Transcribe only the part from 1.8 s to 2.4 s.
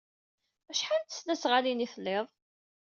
ay tlid?